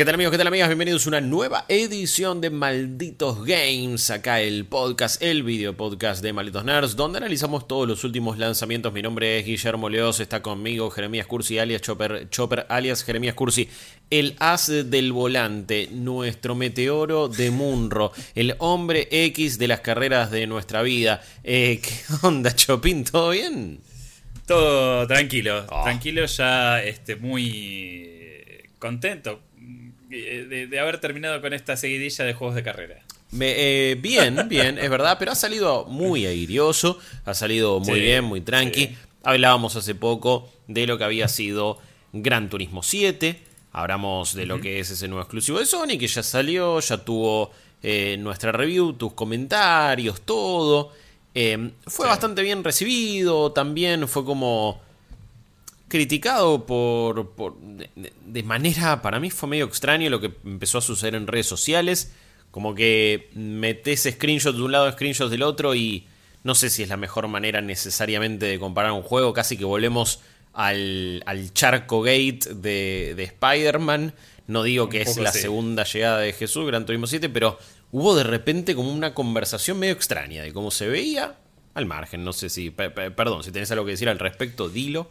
[0.00, 0.30] ¿Qué tal amigos?
[0.30, 0.66] ¿Qué tal amigas?
[0.66, 4.08] Bienvenidos a una nueva edición de Malditos Games.
[4.08, 8.94] Acá el podcast, el video podcast de Malditos Nerds, donde analizamos todos los últimos lanzamientos.
[8.94, 13.68] Mi nombre es Guillermo Leos, está conmigo Jeremías Cursi, alias Chopper, Chopper alias Jeremías Cursi,
[14.08, 20.46] el as del volante, nuestro meteoro de Munro, el hombre X de las carreras de
[20.46, 21.20] nuestra vida.
[21.44, 21.92] Eh, ¿Qué
[22.26, 23.04] onda, Chopin?
[23.04, 23.80] ¿Todo bien?
[24.46, 25.82] Todo tranquilo, oh.
[25.82, 28.08] tranquilo, ya este, muy
[28.78, 29.49] contento
[30.10, 33.02] eh, de, haber terminado con esta seguidilla de juegos de carrera.
[33.40, 38.40] Eh, bien, bien, es verdad, pero ha salido muy airioso, ha salido muy bien, muy
[38.40, 38.96] tranqui.
[39.22, 41.78] Hablábamos hace poco de lo que había sido
[42.12, 43.40] Gran Turismo 7,
[43.72, 47.52] hablamos de lo que es ese nuevo exclusivo de Sony, que ya salió, ya tuvo
[47.82, 50.92] eh, nuestra review, tus comentarios, todo.
[51.86, 54.80] fue bastante bien recibido, también fue como
[55.90, 57.34] criticado por,
[57.96, 62.12] de, manera, para mí fue medio extraño lo que empezó a suceder en redes sociales,
[62.50, 66.06] como que metes screenshots de un lado, screenshots del otro y
[66.44, 70.20] no sé si es la mejor manera necesariamente de comparar un juego, casi que volvemos
[70.52, 74.14] al, al charco gate de, de Spider-Man,
[74.46, 77.58] no digo que es la segunda llegada de Jesús, Gran Turismo 7, pero
[77.92, 81.36] hubo de repente como una conversación medio extraña de cómo se veía.
[81.74, 85.08] Al margen, no sé si, perdón, si tenés algo que decir al respecto, dilo.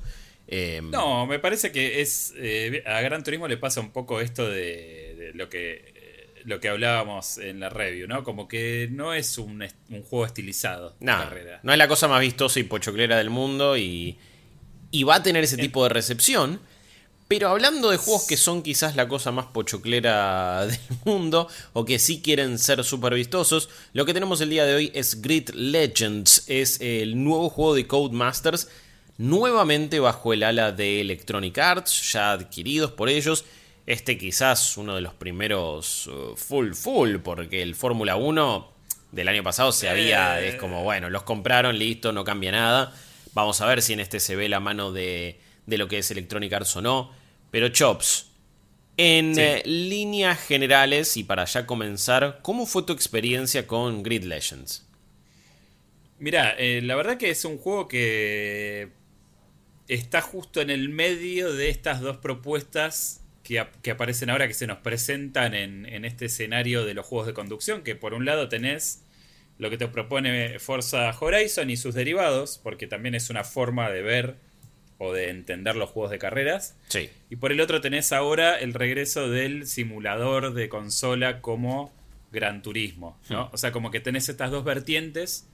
[0.52, 2.34] Em, no, me parece que es.
[2.36, 6.00] Eh, a Gran Turismo le pasa un poco esto de, lo que
[6.46, 8.24] lo que hablábamos en la review, ¿no?
[8.24, 9.64] Como que no es un,
[10.10, 10.96] juego estilizado.
[11.00, 11.18] No,
[11.62, 14.18] no es la cosa más vistosa y pochoclera del mundo y,
[14.90, 16.60] y va a tener ese tipo de recepción.
[17.28, 22.00] Pero hablando de juegos que son quizás la cosa más pochoclera del mundo o que
[22.00, 26.46] sí quieren ser súper vistosos, lo que tenemos el día de hoy es Grid Legends,
[26.48, 28.68] es el nuevo juego de Codemasters
[29.20, 33.46] nuevamente bajo el ala de Electronic Arts, ya adquiridos por ellos.
[33.86, 38.74] Este quizás uno de los primeros uh, full full, porque el Fórmula 1
[39.12, 42.94] del año pasado se había, es como, bueno, los compraron, listo, no cambia nada.
[43.34, 46.10] Vamos a ver si en este se ve la mano de, de lo que es
[46.12, 47.12] Electronic Arts o no.
[47.52, 48.28] Pero Chops,
[48.96, 54.86] en eh, líneas generales y para ya comenzar, ¿cómo fue tu experiencia con Grid Legends?
[56.20, 58.99] Mira, eh, la verdad que es un juego que
[59.90, 64.78] está justo en el medio de estas dos propuestas que, aparecen ahora, que se nos
[64.78, 69.04] presentan en, este escenario de los juegos de conducción, que por un lado tenés
[69.58, 74.04] lo que te propone Forza Horizon y sus derivados, porque también es una forma de
[74.04, 74.36] ver
[75.00, 76.78] o de entender los juegos de carreras.
[76.90, 77.10] Sí.
[77.32, 81.92] Y por el otro tenés ahora el regreso del simulador de consola como
[82.32, 83.46] Gran Turismo, ¿no?
[83.46, 83.50] Hmm.
[83.54, 85.48] O sea, como que tenés estas dos vertientes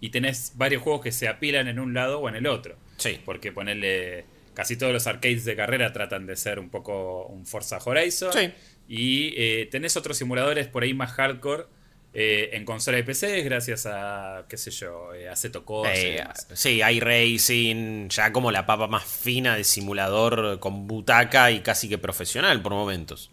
[0.00, 2.76] y tenés varios juegos que se apilan en un lado o en el otro.
[2.98, 3.20] Sí.
[3.24, 4.24] Porque ponerle.
[4.54, 8.32] Casi todos los arcades de carrera tratan de ser un poco un Forza Horizon.
[8.32, 8.50] Sí.
[8.88, 11.66] Y eh, tenés otros simuladores por ahí más hardcore.
[12.14, 16.80] Eh, en consola de PC gracias a, qué sé yo, eh, a Seto eh, sí,
[16.80, 21.98] hay racing, ya como la papa más fina de simulador con butaca y casi que
[21.98, 23.30] profesional por momentos.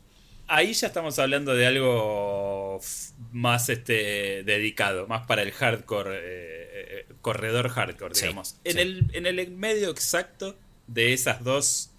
[0.47, 2.79] Ahí ya estamos hablando de algo
[3.31, 6.64] más este dedicado, más para el hardcore
[7.25, 8.55] corredor hardcore, digamos.
[8.63, 10.55] en, El, en el medio exacto
[10.85, 11.89] de esas dos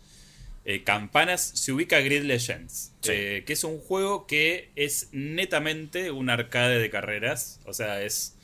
[0.64, 6.30] eh, campanas se ubica Grid Legends, eh, que es un juego que es netamente un
[6.30, 8.36] arcade de carreras, o sea, es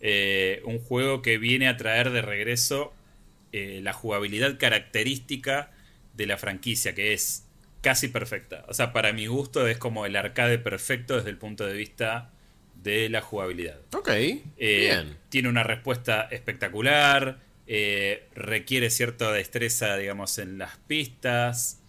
[0.00, 2.94] eh, un juego que viene a traer de regreso
[3.52, 5.70] la jugabilidad característica
[6.14, 7.44] de la franquicia, que es
[7.82, 8.64] casi perfecta.
[8.68, 12.30] O sea, para mi gusto es como el arcade perfecto desde el punto de vista
[12.82, 13.80] de la jugabilidad.
[13.94, 14.08] Ok.
[14.08, 15.16] Eh, bien.
[15.28, 17.38] Tiene una respuesta espectacular.
[17.66, 21.80] Eh, requiere cierta destreza, digamos, en las pistas.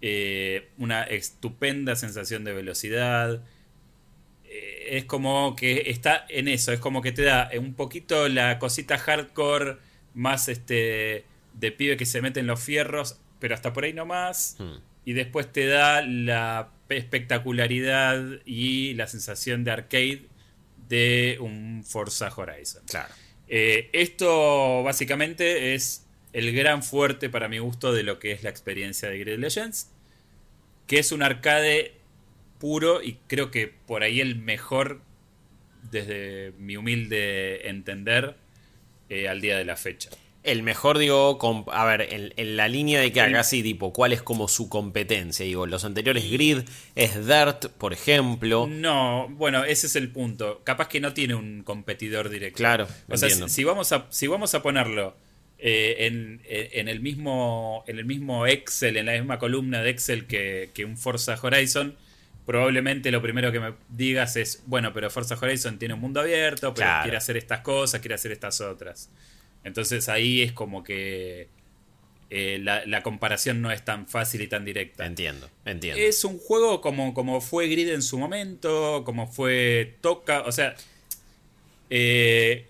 [0.00, 3.42] Eh, una estupenda sensación de velocidad.
[4.86, 6.72] es como que está en eso.
[6.72, 9.78] Es como que te da un poquito la cosita hardcore.
[10.14, 11.24] Más este.
[11.54, 13.18] De pibe que se mete en los fierros.
[13.38, 14.56] Pero hasta por ahí nomás.
[14.58, 14.76] Hmm.
[15.06, 20.26] Y después te da la espectacularidad y la sensación de arcade
[20.88, 22.82] de un Forza Horizon.
[22.86, 23.12] Claro.
[23.48, 28.50] Eh, esto básicamente es el gran fuerte para mi gusto de lo que es la
[28.50, 29.90] experiencia de Grid Legends,
[30.86, 31.94] que es un arcade
[32.58, 35.00] puro y creo que por ahí el mejor
[35.90, 38.36] desde mi humilde entender
[39.08, 40.10] eh, al día de la fecha.
[40.44, 41.38] El mejor, digo,
[41.72, 42.06] a ver,
[42.36, 45.44] en, la línea de que haga así, tipo, ¿cuál es como su competencia?
[45.44, 46.58] Digo, los anteriores Grid
[46.94, 48.66] es Dirt, por ejemplo.
[48.70, 50.60] No, bueno, ese es el punto.
[50.62, 52.58] Capaz que no tiene un competidor directo.
[52.58, 52.86] Claro.
[53.08, 55.16] O sea, si, vamos a, si vamos a ponerlo
[55.58, 56.06] eh,
[56.74, 60.84] en, el mismo, en el mismo Excel, en la misma columna de Excel que, que
[60.84, 61.96] un Forza Horizon,
[62.44, 66.74] probablemente lo primero que me digas es, bueno, pero Forza Horizon tiene un mundo abierto,
[66.74, 69.08] pero quiere hacer estas cosas, quiere hacer estas otras.
[69.64, 71.48] Entonces ahí es como que
[72.30, 75.06] eh, la, comparación no es tan fácil y tan directa.
[75.06, 76.00] Entiendo, entiendo.
[76.00, 80.74] Es un juego como, como fue Grid en su momento, como fue Toca, o sea...
[81.90, 82.66] Eh,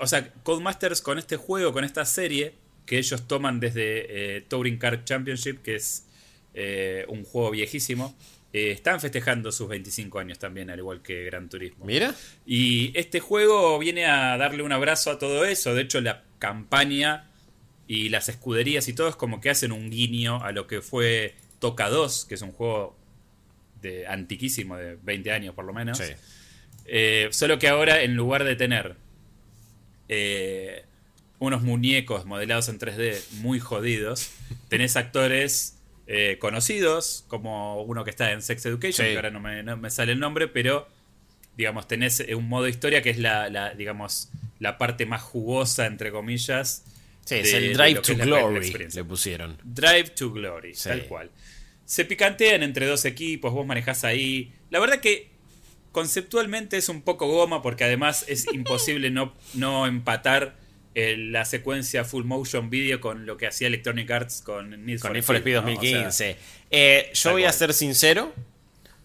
[0.00, 2.54] o sea, Codemasters con este juego, con esta serie,
[2.84, 6.06] que ellos toman desde eh, Touring Car Championship, que es
[7.06, 8.14] un juego viejísimo,
[8.52, 11.86] están festejando sus 25 años también, al igual que Gran Turismo.
[11.86, 12.14] Mira.
[12.44, 15.74] Y este juego viene a darle un abrazo a todo eso.
[15.74, 17.30] De hecho, la campaña
[17.86, 21.34] y las escuderías y todo es como que hacen un guiño a lo que fue
[21.58, 22.96] Toca 2, que es un juego
[23.80, 26.00] de antiquísimo, de 20 años por lo menos.
[26.86, 28.96] Eh, solo que ahora, en lugar de tener
[30.08, 30.84] eh,
[31.38, 34.30] unos muñecos modelados en 3D muy jodidos,
[34.68, 39.90] tenés actores eh, conocidos, como uno que está en Sex Education, que ahora no me,
[39.90, 40.88] sale el nombre, pero
[41.56, 46.84] digamos, tenés un modo historia que es la, digamos, la parte más jugosa, entre comillas.
[47.24, 49.58] Sí, es el Drive to Glory, le pusieron.
[49.62, 51.30] Drive to Glory, tal cual.
[51.84, 54.52] Se picantean entre dos equipos, vos manejás ahí.
[54.70, 55.30] La verdad que
[55.92, 60.56] conceptualmente es un poco goma porque además es imposible no, no empatar
[60.94, 65.54] la secuencia full motion video con lo que hacía Electronic Arts con Need for, Speed,
[65.54, 66.36] 2015.
[66.70, 68.32] Eh, yo voy a ser sincero,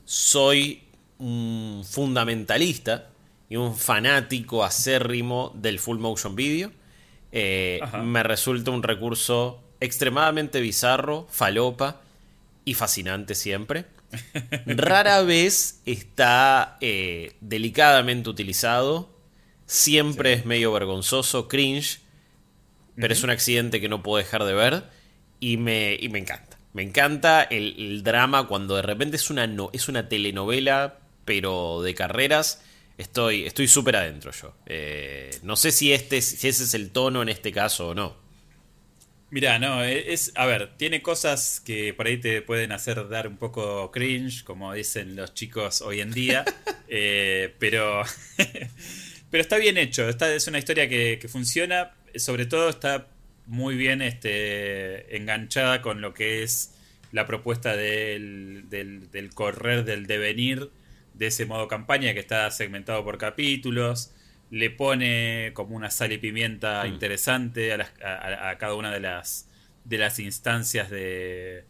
[0.06, 0.84] soy
[1.18, 3.10] un fundamentalista
[3.50, 6.72] y un fanático acérrimo del full motion video.
[7.31, 12.01] Eh, me resulta un recurso extremadamente bizarro, falopa
[12.66, 13.86] y fascinante siempre.
[14.66, 19.17] Rara vez está eh, delicadamente utilizado
[19.68, 22.00] Siempre es medio vergonzoso, cringe,
[22.96, 24.84] pero es un accidente que no puedo dejar de ver
[25.40, 26.58] y me, me encanta.
[26.74, 31.94] Me encanta el, drama cuando de repente es una, no, es una telenovela, pero de
[31.94, 32.64] carreras.
[32.98, 34.56] Estoy súper adentro yo.
[34.66, 38.16] Eh, no sé si, este, si ese es el tono en este caso o no.
[39.30, 43.36] Mira, no, es, a ver, tiene cosas que por ahí te pueden hacer dar un
[43.36, 46.46] poco cringe, como dicen los chicos hoy en día,
[46.88, 48.04] eh, pero
[49.29, 53.07] Pero está bien hecho, esta es una historia que, funciona, sobre todo está
[53.45, 56.74] muy bien este, enganchada con lo que es
[57.12, 60.69] la propuesta del, del, correr, del devenir
[61.13, 64.13] de ese modo campaña que está segmentado por capítulos,
[64.51, 66.88] le pone como una sal y pimienta mm.
[66.88, 69.50] interesante a, a, cada una de las,
[69.83, 71.65] de las instancias de,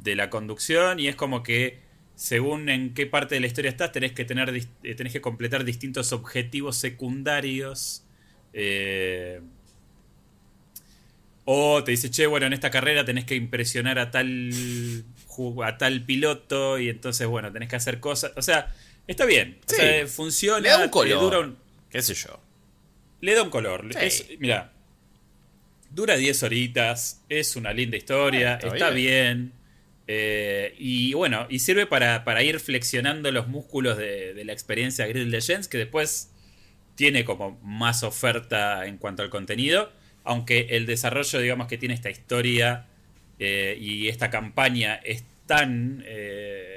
[0.00, 1.83] de la conducción y es como que
[2.14, 4.50] según en qué parte de la historia estás, tenés que, tener,
[4.82, 8.04] eh, tenés que completar distintos objetivos secundarios.
[8.52, 9.40] Eh,
[11.44, 14.52] o te dice, che, bueno, en esta carrera tenés que impresionar a tal,
[15.64, 18.32] a tal piloto y entonces, bueno, tenés que hacer cosas.
[18.36, 18.72] O sea,
[19.06, 19.58] está bien.
[20.06, 20.60] funciona.
[20.60, 21.56] Le da un color.
[21.90, 22.40] ¿Qué sé yo?
[23.20, 23.84] Le da un color.
[24.38, 24.72] mira,
[25.90, 29.63] dura 10 horitas, es una linda historia, ah, está, bien
[30.06, 35.68] eh, y bueno, y sirve para, ir flexionando los músculos de, la experiencia Grid Legends,
[35.68, 36.30] que después
[36.94, 39.90] tiene como más oferta en cuanto al contenido,
[40.22, 42.86] aunque el desarrollo, digamos, que tiene esta historia
[43.38, 46.73] eh, y esta campaña es tan eh,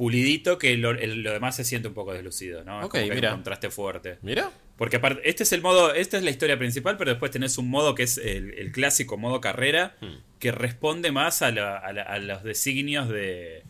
[0.00, 2.80] pulidito que lo, demás se siente un poco deslucido, ¿no?
[2.86, 3.32] Ok, mira.
[3.32, 4.16] un contraste fuerte.
[4.22, 4.50] Mira.
[4.78, 7.68] Porque aparte, este es el modo, esta es la historia principal, pero después tenés un
[7.68, 10.38] modo que es el, clásico modo carrera, hmm.
[10.38, 13.62] que responde más a, los designios de,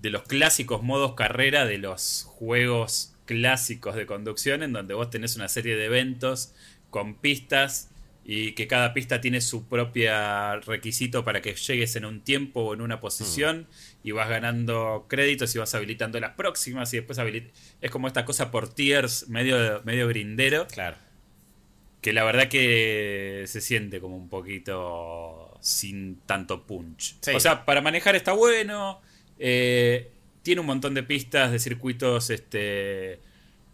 [0.00, 5.36] de los clásicos modos carrera de los juegos clásicos de conducción, en donde vos tenés
[5.36, 6.54] una serie de eventos
[6.88, 7.90] con pistas
[8.24, 12.72] y que cada pista tiene su propia requisito para que llegues en un tiempo o
[12.72, 13.66] en una posición.
[13.68, 17.18] Hmm y vas ganando créditos y vas habilitando las próximas y después
[17.82, 20.66] es como esta cosa por tiers medio, medio grindero.
[20.66, 20.96] Claro.
[22.00, 27.16] Que la verdad que se siente como un poquito sin tanto punch.
[27.34, 29.02] O sea, para manejar está bueno.
[29.38, 30.10] Eh,
[30.42, 33.20] tiene un montón de pistas de circuitos, este,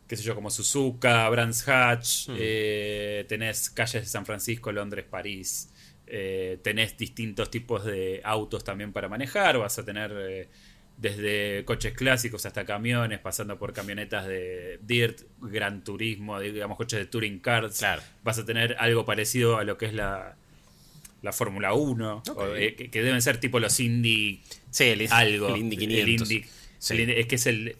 [0.08, 2.28] qué sé yo, como Suzuka, Brands Hatch.
[2.28, 2.36] Hmm.
[2.36, 5.68] Eh, tenés calles de San Francisco, Londres, París.
[6.06, 10.49] Eh, tenés distintos tipos de autos también para manejar, vas a tener eh,
[10.99, 17.06] desde coches clásicos hasta camiones, pasando por camionetas de Dirt, Gran Turismo, digamos coches de
[17.06, 17.84] Touring Cars.
[18.23, 20.37] Vas a tener algo parecido a lo que es la,
[21.23, 22.23] la Fórmula 1,
[22.56, 25.49] eh, que, deben ser tipo los Indy sí, el, algo.
[25.49, 26.30] El Indy 500.
[26.30, 27.76] es que es el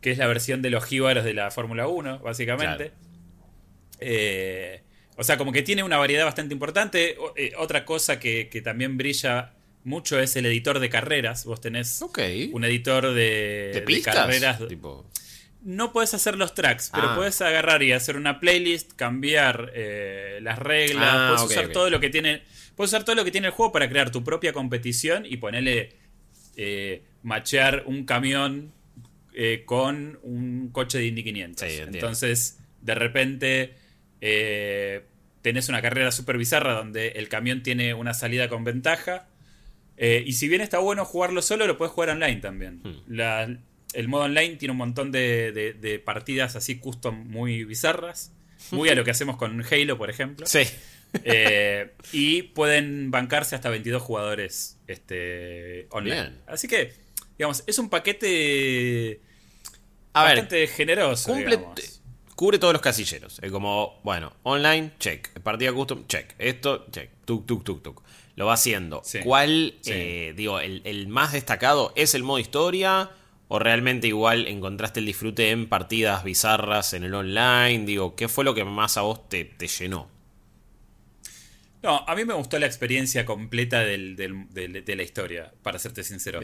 [0.00, 2.92] que es la versión de los jíbaros de la Fórmula 1, básicamente.
[4.00, 4.82] Eh,
[5.16, 7.16] o sea, como que tiene una variedad bastante importante.
[7.36, 9.52] Eh, otra cosa que, también brilla
[9.84, 11.44] mucho es el editor de carreras.
[11.44, 12.00] Vos tenés
[12.52, 14.60] un editor de, ¿De, carreras.
[15.62, 17.16] No puedes hacer los tracks, pero ah.
[17.16, 22.00] puedes agarrar y hacer una playlist, cambiar eh, las reglas, ah, puedes usar todo lo
[22.00, 22.42] que tiene.
[22.76, 25.96] Puedes usar todo lo que tiene el juego para crear tu propia competición y ponerle.
[27.22, 28.72] machear un camión
[29.36, 31.68] eh, con un coche de Indy 500.
[31.68, 33.74] Entonces, de repente,
[34.26, 35.02] eh,
[35.42, 39.28] tenés una carrera súper bizarra donde el camión tiene una salida con ventaja.
[39.98, 42.80] Eh, y si bien está bueno jugarlo solo, lo puedes jugar online también.
[42.82, 43.58] Hmm.
[43.92, 48.32] el modo online tiene un montón de, partidas así custom muy bizarras.
[48.70, 50.46] Muy a lo que hacemos con Halo, por ejemplo.
[50.46, 50.62] Sí.
[52.12, 56.32] y pueden bancarse hasta 22 jugadores este, online.
[56.46, 56.94] Así que,
[57.36, 59.20] digamos, es un paquete
[60.14, 61.30] bastante generoso.
[61.30, 61.58] Cumple,
[62.34, 63.38] cubre todos los casilleros.
[63.42, 65.28] Es como, bueno, online, check.
[65.40, 66.34] Partida custom, check.
[66.38, 67.10] Esto, check.
[67.24, 68.02] Tuk, tuk, tuk, tuk.
[68.36, 69.02] Lo va haciendo.
[69.22, 73.10] ¿Cuál, eh, digo, el, más destacado es el modo historia?
[73.48, 77.84] ¿O realmente igual encontraste el disfrute en partidas bizarras en el online?
[77.84, 80.08] Digo, ¿qué fue lo que más a vos te, te llenó?
[81.84, 86.40] No, a mí me gustó la experiencia completa de la historia, para serte sincero.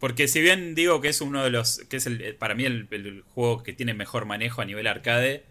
[0.00, 1.80] Porque si bien digo que es uno de los.
[1.90, 5.44] que es el, para mí el, juego que tiene mejor manejo a nivel arcade.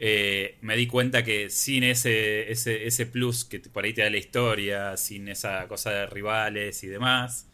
[0.00, 4.16] Eh, me di cuenta que sin ese, ese, plus que por ahí te da la
[4.16, 7.48] historia, sin esa cosa de rivales y demás,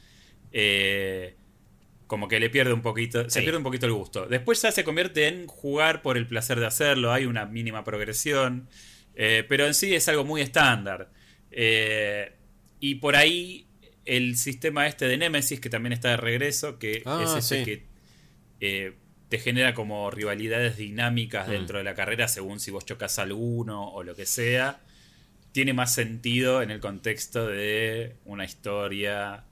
[0.52, 1.36] eh,
[2.06, 4.26] como que le pierde un poquito, se pierde un poquito el gusto.
[4.26, 8.68] Después ya se convierte en jugar por el placer de hacerlo, hay una mínima progresión,
[9.14, 11.10] eh, pero en sí es algo muy estándar.
[12.78, 13.66] y por ahí
[14.04, 17.86] el sistema este de Nemesis, que también está de regreso, que ah, es ese que
[18.60, 18.94] eh,
[19.28, 21.50] te genera como rivalidades dinámicas mm.
[21.50, 24.80] dentro de la carrera según si vos chocas a alguno o lo que sea,
[25.52, 29.44] tiene más sentido en el contexto de una historia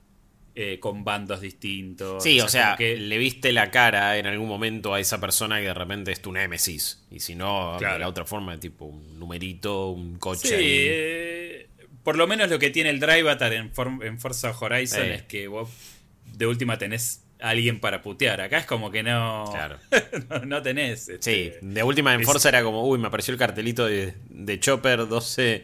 [0.55, 2.21] eh, con bandos distintos.
[2.21, 5.65] Sí, o sea, que le viste la cara en algún momento a esa persona que
[5.65, 7.07] de repente es tu némesis.
[7.09, 10.49] Y si no, de la otra forma, tipo un numerito, un coche.
[10.49, 11.42] Sí, eh,
[12.03, 15.69] por lo menos lo que tiene el Drive en, en Forza Horizon es que vos
[16.33, 18.41] de última tenés a alguien para putear.
[18.41, 19.49] Acá es como que no.
[19.51, 19.77] Claro.
[20.45, 21.09] no, tenés.
[21.09, 24.59] Este, sí, de última en Forza era como, uy, me apareció el cartelito de, de
[24.59, 25.63] Chopper 12.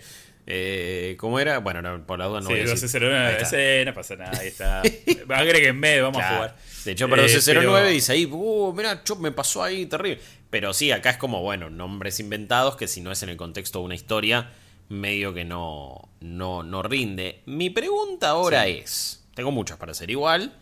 [0.52, 1.60] Eh, ¿Cómo era?
[1.60, 4.82] Bueno, no, por la duda no sí, voy a 1209, no pasa nada, ahí está.
[5.30, 6.58] Agréguenme, vamos a jugar.
[6.86, 10.20] De Chopper 1209 eh, dice ahí, uh, mira, Chop me pasó ahí, terrible.
[10.50, 13.80] Pero sí, acá es como, bueno, nombres inventados que si no es en el contexto
[13.80, 14.50] de una historia,
[14.90, 17.42] medio que no, no, no rinde.
[17.46, 20.54] Mi pregunta ahora es, tengo muchas para hacer igual.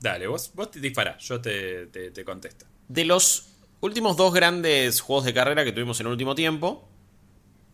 [0.00, 2.66] Dale, vos, vos te dispará, yo te, te, contesto.
[2.88, 3.48] De los
[3.80, 6.86] últimos dos grandes juegos de carrera que tuvimos en el último tiempo,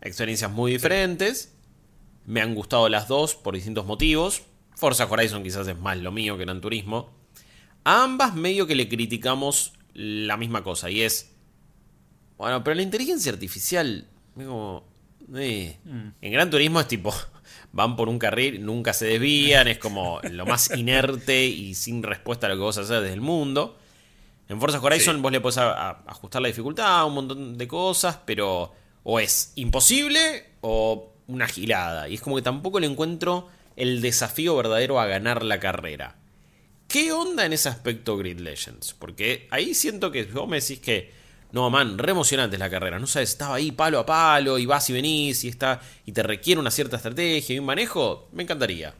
[0.00, 1.56] experiencias muy diferentes,
[2.24, 4.42] me han gustado las dos por distintos motivos.
[4.76, 7.10] Forza Horizon quizás es más lo mío que Gran Turismo.
[7.82, 11.32] A ambas medio que le criticamos la misma cosa y es...
[12.38, 14.06] Bueno, pero la inteligencia artificial...
[15.30, 16.08] Mm.
[16.20, 17.14] En Gran Turismo es tipo,
[17.72, 22.46] van por un carril, nunca se desvían, es como lo más inerte y sin respuesta
[22.46, 23.78] a lo que vos haces desde el mundo.
[24.48, 28.72] En Forza Horizon vos le podés ajustar la dificultad, un montón de cosas, pero
[29.04, 32.08] o es imposible o una gilada.
[32.08, 36.16] Y es como que tampoco le encuentro el desafío verdadero a ganar la carrera.
[36.88, 38.94] ¿Qué onda en ese aspecto Grid Legends?
[38.94, 41.12] Porque ahí siento que vos me decís que
[41.52, 42.98] no, man, re emocionante la carrera.
[42.98, 46.22] No sabes, estaba ahí palo a palo y vas y venís y está y te
[46.22, 48.94] requiere una cierta estrategia y un manejo, me encantaría.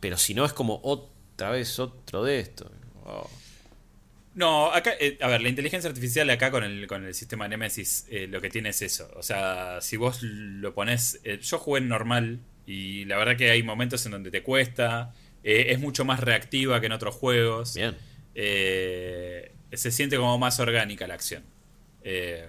[0.00, 2.70] Pero si no es como otra vez otro de esto.
[3.04, 3.28] Oh.
[4.34, 8.06] No, acá, eh, a ver, la inteligencia artificial acá con el, con el sistema Nemesis
[8.10, 9.10] eh, lo que tiene es eso.
[9.16, 11.20] O sea, si vos lo pones.
[11.24, 15.14] Eh, yo jugué en normal y la verdad que hay momentos en donde te cuesta.
[15.42, 17.74] es mucho más reactiva que en otros juegos.
[17.74, 17.96] Bien.
[18.34, 21.42] se siente como más orgánica la acción.
[22.04, 22.48] Eh,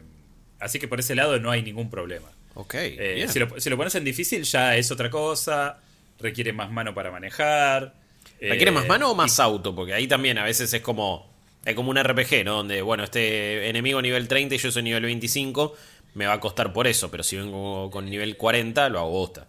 [0.59, 2.29] así que por ese lado no hay ningún problema.
[2.55, 2.75] Ok.
[2.75, 5.79] Eh, si, lo, pones en difícil ya es otra cosa,
[6.19, 7.95] requiere más mano para manejar.
[8.39, 9.73] ¿Requiere más eh, mano o más auto?
[9.73, 11.31] Porque ahí también a veces es como,
[11.65, 12.57] es como un RPG, ¿no?
[12.57, 15.75] Donde, bueno, este enemigo nivel 30 y yo soy nivel 25,
[16.15, 19.47] me va a costar por eso, pero si vengo con nivel 40, lo hago bosta.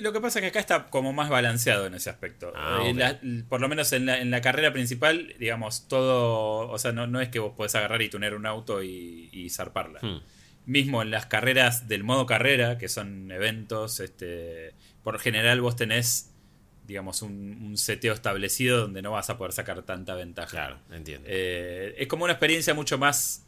[0.00, 2.52] Lo que pasa es que acá está como más balanceado en ese aspecto.
[2.54, 3.18] Ah, Eh, la-
[3.48, 6.68] por lo menos en la, en la carrera principal, digamos, todo.
[6.70, 9.50] O sea, no, no es que vos podés agarrar y tunear un auto y, y
[9.50, 9.98] zarparla.
[10.00, 10.20] Hmm.
[10.66, 16.30] Mismo en las carreras del modo carrera, que son eventos, este, por general vos tenés,
[16.86, 20.50] digamos, un, un seteo establecido donde no vas a poder sacar tanta ventaja.
[20.50, 21.26] Claro, entiendo.
[21.28, 23.44] Eh, es como una experiencia mucho más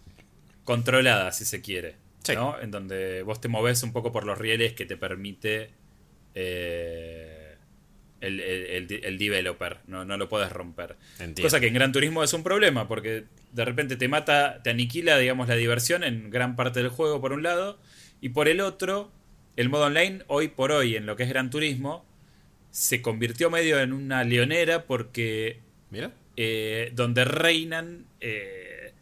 [0.65, 1.97] controlada, si se quiere.
[2.25, 2.35] Sí.
[2.35, 2.59] ¿no?
[2.61, 5.71] En donde vos te moves un poco por los rieles que te permite
[6.35, 7.57] eh,
[8.21, 9.79] el, el- el- el developer.
[9.87, 10.97] No, no lo puedes romper.
[11.19, 11.43] Entiendo.
[11.43, 15.19] Cosa que en Gran Turismo es un problema, porque de repente te mata, te aniquila,
[15.19, 17.79] digamos, la diversión en gran parte del juego, por un lado.
[18.21, 19.11] Y por el otro,
[19.57, 22.07] el modo online, hoy por hoy, en lo que es Gran Turismo,
[22.71, 25.59] se convirtió medio en una leonera porque
[25.91, 26.13] Mira.
[26.37, 28.93] eh, donde reinan eh,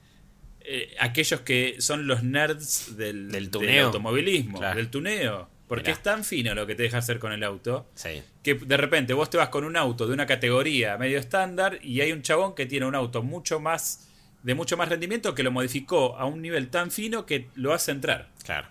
[0.63, 3.87] eh, aquellos que son los nerds del, Del tuneo.
[3.87, 4.77] automovilismo, Claro.
[4.79, 5.50] del tuneo.
[5.71, 5.93] Porque Mirá.
[5.93, 8.25] es tan fino lo que te deja hacer con el auto Sí.
[8.43, 12.01] que de repente vos te vas con un auto de una categoría medio estándar y
[12.01, 14.09] hay un chabón que tiene un auto mucho más
[14.43, 17.93] de mucho más rendimiento que lo modificó a un nivel tan fino que lo hace
[17.93, 18.31] entrar.
[18.45, 18.67] Claro.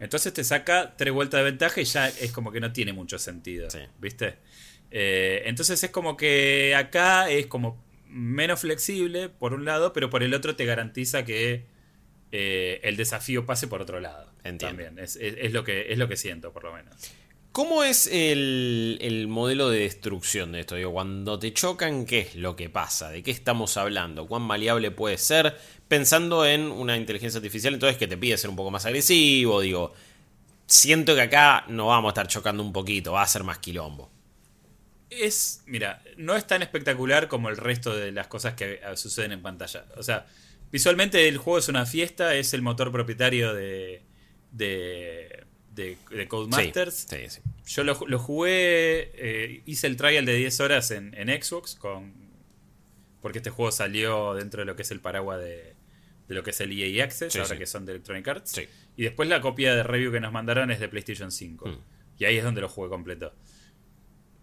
[0.00, 3.18] Entonces te saca tres vueltas de ventaja y ya es como que no tiene mucho
[3.18, 3.68] sentido.
[3.68, 3.80] Sí.
[4.00, 4.36] ¿Viste?
[4.90, 10.22] Eh, entonces es como que acá es como menos flexible por un lado, pero por
[10.22, 11.66] el otro te garantiza que
[12.36, 14.26] eh, el desafío pase por otro lado.
[14.42, 14.66] Entiendo.
[14.82, 14.98] También.
[14.98, 16.92] Es, es- es lo que, es lo que siento, por lo menos.
[17.52, 20.74] ¿Cómo es el, el modelo de destrucción de esto?
[20.74, 23.10] Digo, cuando te chocan, ¿qué es lo que pasa?
[23.10, 24.26] ¿De qué estamos hablando?
[24.26, 25.56] ¿Cuán maleable puede ser?
[25.86, 29.60] Pensando en una inteligencia artificial, entonces que te pide ser un poco más agresivo.
[29.60, 29.92] Digo,
[30.66, 34.10] siento que acá no vamos a estar chocando un poquito, va a ser más quilombo.
[35.10, 39.42] Es, mira, no es tan espectacular como el resto de las cosas que suceden en
[39.42, 39.84] pantalla.
[39.96, 40.26] O sea,
[40.74, 44.02] visualmente el juego es una fiesta, es el motor propietario de,
[44.50, 47.06] de, de, de Codemasters.
[47.08, 47.40] Sí, sí, sí.
[47.64, 52.12] Yo lo, lo jugué, eh, hice el trial de 10 horas en, en Xbox, con,
[53.22, 55.76] porque este juego salió dentro de lo que es el paraguas de,
[56.26, 58.60] de lo que es el EA Access, ahora que son de Electronic Arts.
[58.96, 61.68] Y después la copia de review que nos mandaron es de PlayStation 5.
[61.68, 61.78] Mm.
[62.18, 63.32] Y ahí es donde lo jugué completo.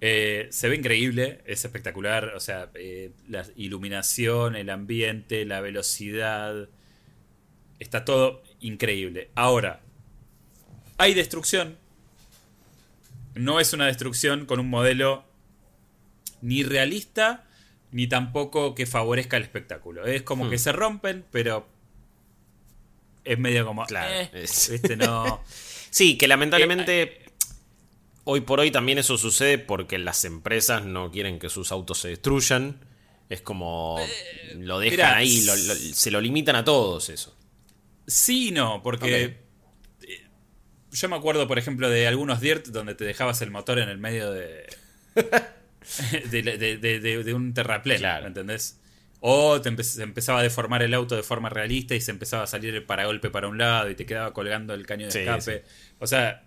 [0.04, 2.34] Eh, se ve increíble, es espectacular.
[2.36, 6.68] O sea, eh, la iluminación, el ambiente, la velocidad.
[7.80, 9.30] Está todo increíble.
[9.36, 9.82] Ahora,
[10.98, 11.78] hay destrucción.
[13.36, 15.24] No es una destrucción con un modelo
[16.42, 17.46] ni realista,
[17.92, 20.06] ni tampoco que favorezca el espectáculo.
[20.06, 20.50] Es como Hmm.
[20.50, 21.68] que se rompen, pero
[23.24, 23.86] es medio como.
[23.86, 24.96] Claro, eh, es- ¿viste?
[24.98, 25.44] No.
[25.94, 27.21] Sí, que lamentablemente
[28.24, 32.10] hoy por hoy también eso sucede porque las empresas no quieren que sus autos se
[32.10, 32.80] destruyan.
[33.30, 33.98] Es como
[34.56, 37.36] lo dejan mirá, ahí, lo- lo- se lo limitan a todos eso.
[38.06, 39.38] Sí no, porque
[40.02, 40.28] eh,
[40.92, 43.98] yo me acuerdo, por ejemplo, de algunos Dirt donde te dejabas el motor en el
[44.00, 44.66] medio de
[46.30, 48.28] de, de- de- de- de un terraplén, Claro.
[48.28, 48.78] ¿entendés?
[49.22, 52.44] O te empe- se empezaba a deformar el auto de forma realista y se empezaba
[52.44, 55.20] a salir el paragolpe para un lado y te quedaba colgando el caño de Sí,
[55.20, 55.64] escape.
[56.00, 56.44] O sea,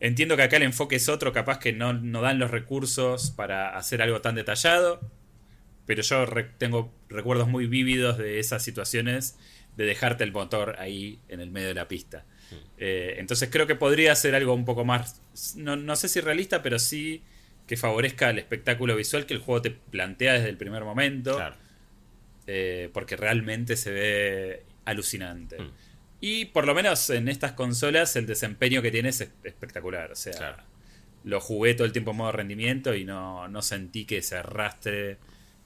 [0.00, 3.76] entiendo que acá el enfoque es otro, capaz que no, no dan los recursos para
[3.76, 5.00] hacer algo tan detallado,
[5.86, 9.36] pero yo re- tengo recuerdos muy vívidos de esas situaciones
[9.76, 12.24] de dejarte el motor ahí en el medio de la pista.
[12.78, 15.20] Eh, entonces creo que podría ser algo un poco más,
[15.56, 17.22] no, no sé si realista, pero sí
[17.66, 21.54] que favorezca el espectáculo visual que el juego te plantea desde el primer momento, Claro.
[22.48, 25.60] eh, porque realmente se ve alucinante.
[25.60, 25.70] Mm.
[26.20, 30.12] Y por lo menos en estas consolas el desempeño que tiene es es- espectacular.
[30.12, 30.62] O sea, Claro.
[31.24, 35.18] lo jugué todo el tiempo en modo rendimiento y no, no sentí que se arrastre.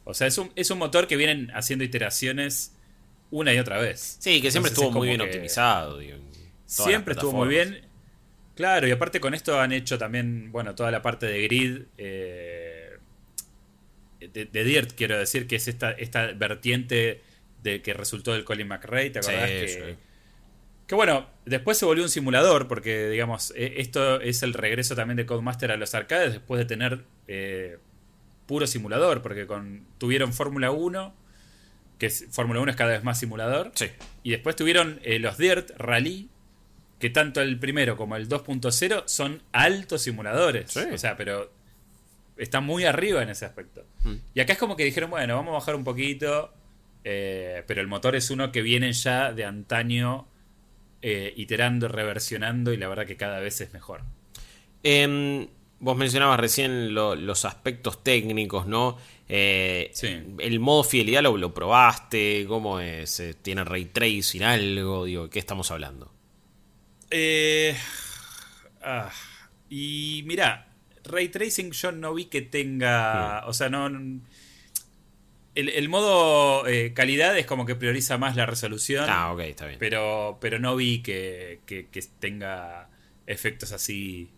[0.05, 2.73] O sea, es un, es un motor que vienen haciendo iteraciones
[3.31, 4.17] una y otra vez.
[4.21, 5.99] Sí, que siempre Entonces estuvo es muy bien optimizado.
[5.99, 6.19] digo,
[6.67, 7.81] Siempre estuvo muy bien.
[8.55, 11.83] Claro, y aparte con esto han hecho también, bueno, toda la parte de grid.
[11.99, 12.90] eh,
[14.21, 17.21] de, de Dirt, quiero decir, que es esta, esta vertiente
[17.62, 19.51] de que resultó del Colin McRae, ¿te Sí, acordás?
[19.51, 19.97] que, sí.
[20.87, 25.16] Que bueno, después se volvió un simulador, porque digamos, e- esto es el regreso también
[25.16, 27.79] de Codemaster a los arcades después de tener eh,
[28.47, 31.14] puro simulador, porque con, tuvieron Fórmula 1,
[31.99, 33.87] que Fórmula 1 es cada vez más simulador, Sí.
[34.23, 36.29] y después tuvieron eh, los Dirt Rally,
[36.99, 40.70] que tanto el primero como el 2.0 son altos simuladores.
[40.73, 40.81] Sí.
[40.92, 41.51] O sea, pero
[42.37, 43.85] están muy arriba en ese aspecto.
[44.05, 44.14] Mm.
[44.35, 46.53] Y acá es como que dijeron, bueno, vamos a bajar un poquito,
[47.05, 50.27] eh, pero el motor es uno que viene ya de antaño
[51.07, 54.01] eh, iterando, reversionando y la verdad que cada vez es mejor.
[54.83, 55.47] Em,
[55.81, 58.97] vos mencionabas recién lo- los aspectos técnicos, ¿no?
[59.29, 60.09] Eh, Sí.
[60.38, 63.21] El modo fidelidad lo, lo probaste, ¿cómo es?
[63.21, 65.05] Eh, ¿Tiene ray tracing algo?
[65.05, 66.11] Digo, ¿qué estamos hablando?
[67.11, 67.77] Eh,
[68.83, 69.11] ah,
[69.69, 70.69] y mirá,
[71.05, 73.45] ray tracing yo no vi que tenga.
[73.47, 73.90] O sea, no.
[75.55, 79.07] El, modo eh, calidad es como que prioriza más la resolución.
[79.09, 79.79] Ah, ok, está bien.
[79.79, 81.87] Pero, pero no vi que, que,
[82.19, 82.88] tenga
[83.27, 84.33] efectos así.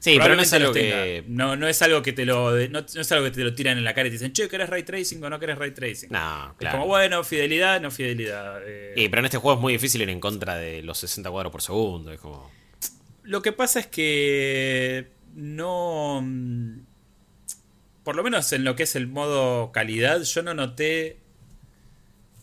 [0.00, 1.24] Sí, pero no es algo que.
[1.28, 2.52] No, no es algo que te lo.
[2.68, 4.68] No, es algo que te lo tiran en la cara y te dicen, che, ¿querés
[4.68, 6.10] ray tracing o no querés ray tracing?
[6.10, 6.58] No, claro.
[6.60, 8.60] Es como, bueno, fidelidad, no fidelidad.
[8.66, 9.08] Eh.
[9.08, 11.62] pero en este juego es muy difícil ir en contra de los 60 cuadros por
[11.62, 12.12] segundo.
[12.12, 12.50] Es como.
[13.22, 15.12] Lo que pasa es que.
[15.34, 16.22] No
[18.10, 21.18] por lo menos en lo que es el modo calidad, yo no noté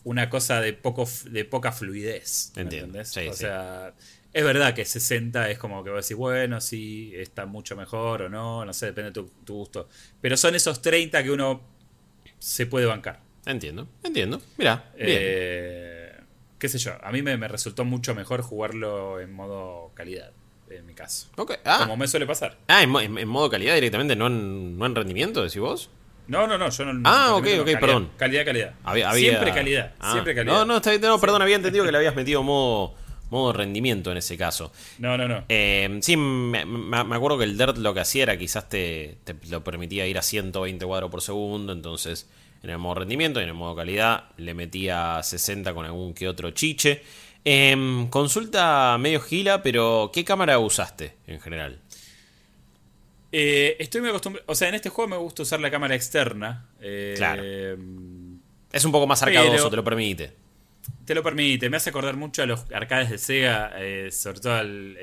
[0.02, 2.54] una cosa de poco de poca fluidez.
[2.56, 2.98] Entiendo.
[2.98, 3.92] o sea,
[4.32, 8.22] es verdad que 60 es como que vas a decir, bueno, sí, está mucho mejor
[8.22, 9.90] o no, no sé, depende de tu, gusto.
[10.22, 11.60] Pero son esos 30 que uno
[12.38, 13.20] se puede bancar.
[13.44, 14.40] Entiendo, entiendo.
[14.56, 16.18] Mira, eh,
[16.58, 20.32] qué sé yo, a mí me resultó mucho mejor jugarlo en modo calidad
[20.70, 21.28] en mi caso.
[21.64, 21.78] Ah.
[21.80, 22.56] Como me suele pasar.
[22.68, 25.90] Ah, en, modo calidad directamente, no en, no en rendimiento, decís vos.
[26.26, 27.00] No, no, no, yo no.
[27.04, 28.10] Ah, ok, ok, perdón.
[28.16, 28.74] Calidad, calidad.
[29.14, 30.12] Siempre calidad, ah.
[30.12, 30.54] siempre calidad.
[30.54, 32.94] No, no, está bien, no, perdón, había entendido que le habías metido modo,
[33.30, 34.72] modo rendimiento en ese caso.
[34.98, 35.44] No, no, no.
[35.48, 36.60] Eh, sí, me,
[36.96, 40.22] acuerdo que el Dirt lo que hacía era quizás te, te lo permitía ir a
[40.22, 42.28] 120 cuadros por segundo, entonces
[42.62, 46.28] en el modo rendimiento y en el modo calidad le metía 60 con algún que
[46.28, 47.02] otro chiche.
[47.50, 51.80] Em, consulta medio gila, pero ¿qué cámara usaste en general?
[53.32, 54.44] Eh, estoy muy acostumbrado.
[54.50, 56.68] O sea, en este juego me gusta usar la cámara externa.
[56.78, 57.42] Eh, claro.
[58.70, 60.34] Es un poco más arcadoso, te lo permite.
[61.06, 61.70] Te lo permite.
[61.70, 64.98] Me hace acordar mucho a los arcades de Sega, eh, sobre todo al.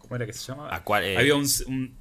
[0.00, 0.68] ¿Cómo era que se llama?
[0.68, 1.96] Había un.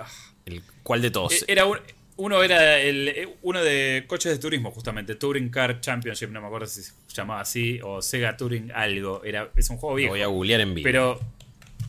[0.00, 0.08] Ah.
[0.44, 1.44] ¿El cuál de todos?
[1.46, 1.78] Era un
[2.20, 5.14] uno era el, eh, uno de coches de turismo, justamente.
[5.14, 7.80] Touring Car Championship, no me acuerdo si se llamaba así.
[7.82, 9.24] O Sega Touring algo.
[9.24, 10.12] Era, es un juego viejo.
[10.12, 10.84] voy a googlear en vivo.
[10.84, 11.20] Pero.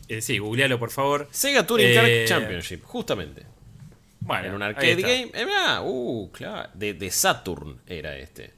[0.08, 1.28] Eh, sí, googlealo por favor.
[1.30, 3.42] Sega Touring Car eh, Championship, justamente.
[4.20, 5.32] Bueno, en un arcade game.
[5.82, 6.70] uh, claro.
[6.74, 8.54] De, Saturn era este.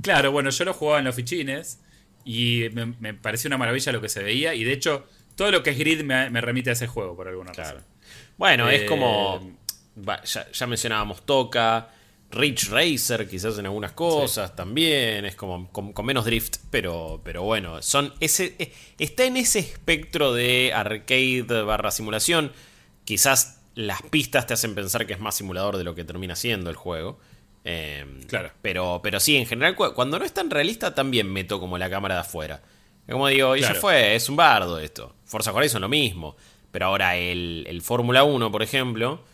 [0.00, 1.80] claro, bueno, yo lo jugaba en los fichines.
[2.24, 4.54] Y me, pareció una maravilla lo que se veía.
[4.54, 7.52] Y de hecho, todo lo que es grid me, remite a ese juego, por alguna
[7.52, 7.84] razón.
[8.38, 9.55] Bueno, es como
[10.52, 11.90] ya, mencionábamos Toca,
[12.30, 17.82] Rich Racer quizás en algunas cosas también, es como con, menos drift, pero, pero bueno,
[17.82, 22.52] son ese, eh, está en ese espectro de arcade barra simulación,
[23.04, 26.70] quizás las pistas te hacen pensar que es más simulador de lo que termina siendo
[26.70, 27.18] el juego.
[27.62, 28.52] Em, claro.
[28.62, 32.14] Pero, pero sí, en general, cuando no es tan realista, también meto como la cámara
[32.14, 32.62] de afuera.
[33.08, 35.14] Como digo, y ya fue, es un bardo esto.
[35.24, 36.36] Forza Horizon lo mismo.
[36.70, 39.24] Pero ahora el, el Fórmula 1, por ejemplo,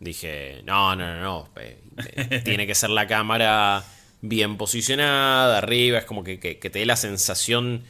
[0.00, 1.48] Dije, no, no, no, no.
[2.44, 3.84] Tiene que ser la cámara
[4.20, 7.82] bien posicionada, arriba, es como que, te dé la sensación.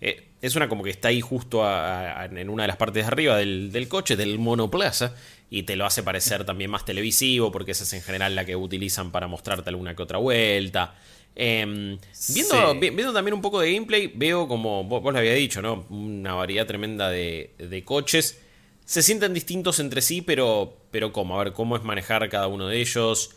[0.00, 3.36] Eh, es una como que está ahí justo en una de las partes de arriba
[3.36, 5.14] del, coche, del monoplaza,
[5.50, 8.54] y te lo hace parecer también más televisivo, porque esa es en general la que
[8.54, 10.94] utilizan para mostrarte alguna que otra vuelta.
[11.38, 11.98] Em,
[12.28, 15.84] viendo, viendo también un poco de gameplay, veo como vos, lo había dicho, ¿no?
[15.90, 18.40] Una variedad tremenda de, de coches
[18.86, 21.38] se sienten distintos entre sí, pero, pero ¿cómo?
[21.38, 23.32] A ver, ¿cómo es manejar cada uno de ellos?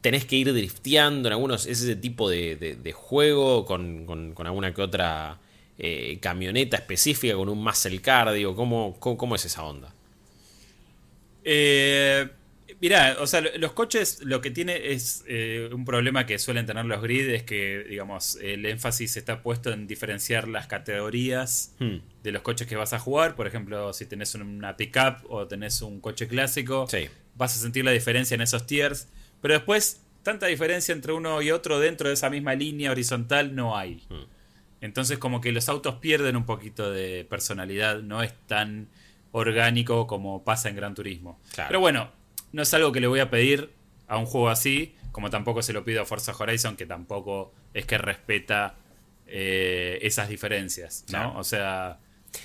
[0.00, 1.66] ¿Tenés que ir drifteando en algunos?
[1.66, 5.38] ¿Es ese tipo de, juego con, con, alguna que otra
[5.78, 8.56] eh, camioneta específica, con un muscle cardio?
[8.56, 9.94] ¿Cómo, cómo, cómo es esa onda?
[11.44, 12.28] Eh,
[12.80, 16.84] Mirá, o sea, los coches lo que tiene es eh, un problema que suelen tener
[16.84, 21.96] los grid, es que, digamos, el énfasis está puesto en diferenciar las categorías hmm.
[22.22, 23.34] de los coches que vas a jugar.
[23.34, 26.86] Por ejemplo, si tenés una pickup o tenés un coche clásico,
[27.34, 29.08] vas a sentir la diferencia en esos tiers.
[29.42, 33.76] Pero después, tanta diferencia entre uno y otro dentro de esa misma línea horizontal no
[33.76, 34.04] hay.
[34.08, 34.26] Hmm.
[34.80, 38.88] Entonces, como que los autos pierden un poquito de personalidad, no es tan
[39.32, 41.40] orgánico como pasa en Gran Turismo.
[41.56, 42.12] Pero bueno,
[42.52, 43.70] no es algo que le voy a pedir
[44.06, 47.86] a un juego así, como tampoco se lo pido a Forza Horizon, que tampoco es
[47.86, 48.76] que respeta
[49.26, 51.36] eh, esas diferencias, ¿no?
[51.38, 51.98] O sea,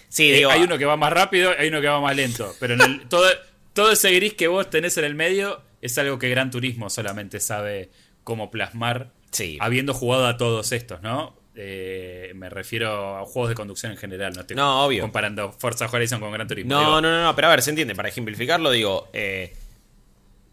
[0.10, 2.74] sí, eh, hay uno que va más rápido, hay uno que va más lento, pero
[2.74, 3.28] en todo,
[3.74, 7.40] todo ese gris que vos tenés en el medio es algo que Gran Turismo solamente
[7.40, 7.90] sabe
[8.24, 9.12] cómo plasmar,
[9.60, 11.36] habiendo jugado a todos estos, ¿no?
[11.56, 15.04] Eh, me refiero a juegos de conducción en general, no estoy obvio.
[15.04, 16.74] comparando Forza Horizon con Gran Turismo.
[16.74, 19.54] No, no, no, no, pero a ver, se entiende, para ejemplificarlo, digo, eh,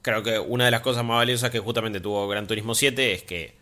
[0.03, 3.23] creo que una de las cosas más valiosas que justamente tuvo Gran Turismo 7 es
[3.23, 3.61] que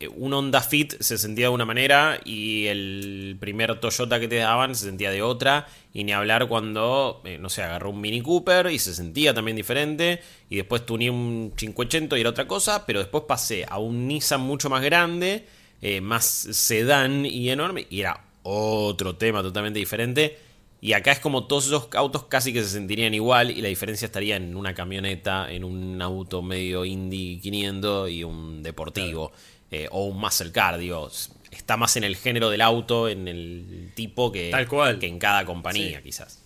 [0.00, 4.36] eh, un Honda Fit se sentía de una manera y el primer Toyota que te
[4.36, 5.66] daban se sentía de otra.
[5.92, 9.56] Y ni hablar cuando, eh, no sé, agarró un Mini Cooper y se sentía también
[9.56, 10.20] diferente.
[10.50, 12.86] Y después tuve un 580 y era otra cosa.
[12.86, 15.46] Pero después pasé a un Nissan mucho más grande,
[15.80, 17.86] eh, más sedán y enorme.
[17.90, 20.47] Y era otro tema totalmente diferente.
[20.80, 24.06] Y acá es como todos esos autos casi que se sentirían igual y la diferencia
[24.06, 29.32] estaría en una camioneta, en un auto medio Indy 500 y un deportivo
[29.70, 31.10] eh, o un muscle car, digo,
[31.50, 34.98] está más en el género del auto, en el tipo que, Tal cual.
[34.98, 36.42] que en cada compañía quizás.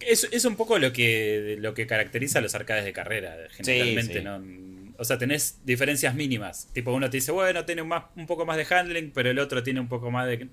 [0.00, 4.18] Es, es un poco lo que, lo que caracteriza a los arcades de carrera, generalmente,
[4.18, 4.24] sí.
[4.24, 4.40] ¿no?
[4.98, 6.68] O sea, tenés diferencias mínimas.
[6.72, 9.38] Tipo, uno te dice, bueno, tiene un, más, un poco más de handling, pero el
[9.38, 10.48] otro tiene un poco más de...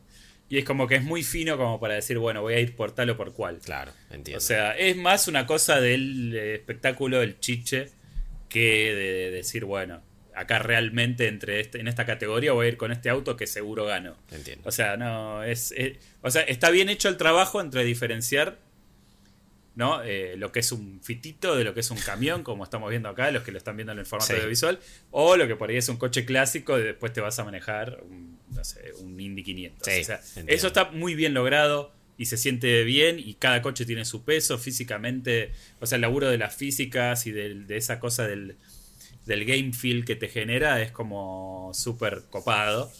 [0.50, 2.92] Y es como que es muy fino como para decir, bueno, voy a ir por
[2.92, 3.60] tal o por cual.
[3.64, 4.40] Claro, entiendo.
[4.40, 7.90] O sea, es más una cosa del eh, espectáculo, el chiche,
[8.50, 10.02] que de, de decir, bueno,
[10.34, 13.86] acá realmente entre este, en esta categoría voy a ir con este auto que seguro
[13.86, 14.16] gano.
[14.32, 14.68] entiendo.
[14.68, 18.58] O sea, no, es, es- o sea, está bien hecho el trabajo entre diferenciar
[19.80, 20.04] ¿no?
[20.04, 23.10] Eh, lo que es un fitito de lo que es un camión, como estamos viendo
[23.10, 24.34] acá, los que lo están viendo en el formato Sí.
[24.34, 24.78] audiovisual,
[25.10, 28.00] o lo que por ahí es un coche clásico y después te vas a manejar
[28.04, 29.88] un, no sé, un Indy 500.
[29.92, 33.86] Sí, O sea, eso está muy bien logrado y se siente bien y cada coche
[33.86, 38.00] tiene su peso físicamente, o sea, el laburo de las físicas y del- de, esa
[38.02, 38.58] cosa del,
[39.26, 42.92] del game feel que te genera es como súper copado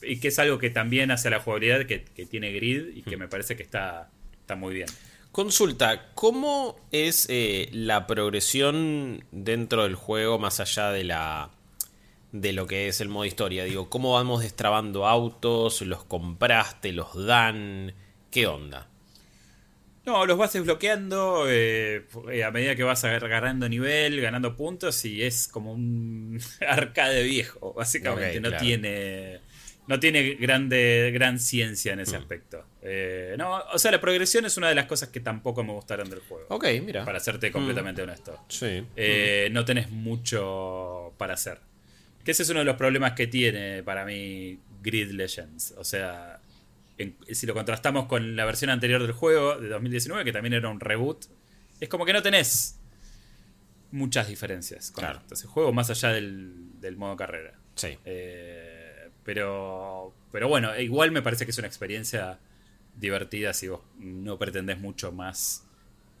[0.00, 3.02] y que es algo que también hace a la jugabilidad que, que tiene grid y
[3.02, 3.04] Hmm.
[3.10, 4.08] que me parece que está,
[4.40, 4.88] está muy bien.
[5.32, 11.50] Consulta, ¿cómo es eh, la progresión dentro del juego más allá de la
[12.32, 13.64] de lo que es el modo historia?
[13.64, 15.80] Digo, ¿cómo vamos destrabando autos?
[15.80, 16.92] ¿Los compraste?
[16.92, 17.94] ¿Los dan?
[18.30, 18.88] ¿Qué onda?
[20.04, 25.22] No, los vas desbloqueando eh, eh, a medida que vas agarrando nivel, ganando puntos y
[25.22, 28.38] es como un arcade viejo, básicamente.
[28.38, 28.62] No claro.
[28.62, 29.40] tiene
[29.86, 32.02] no tiene grande, gran ciencia en Mm.
[32.02, 32.64] ese aspecto.
[32.82, 36.08] Eh, no, o sea, la progresión es una de las cosas que tampoco me gustaron
[36.08, 36.46] del juego.
[36.50, 37.04] Ok, mira.
[37.04, 38.44] Para serte completamente honesto.
[38.48, 38.84] Sí.
[38.96, 41.58] Eh, no tenés mucho para hacer.
[42.24, 45.74] Que ese es uno de los problemas que tiene para mí Grid Legends.
[45.76, 46.40] O sea,
[46.98, 50.68] en- si lo contrastamos con la versión anterior del juego de 2019, que también era
[50.68, 51.24] un reboot,
[51.80, 52.78] es como que no tenés
[53.90, 54.90] muchas diferencias.
[54.90, 55.20] Con Claro.
[55.48, 57.54] juego más allá del, del modo carrera.
[57.74, 57.98] Sí.
[58.04, 58.71] Eh,
[59.24, 62.38] pero, pero bueno, igual me parece que es una experiencia
[62.96, 65.64] divertida si vos no pretendés mucho más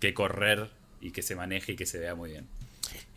[0.00, 2.46] que correr y que se maneje y que se vea muy bien.